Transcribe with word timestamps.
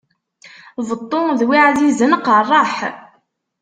Beṭṭu 0.87 1.19
d 1.37 1.41
wi 1.47 1.57
ɛzizen 1.67 2.13
qeṛṛeḥ. 2.25 2.75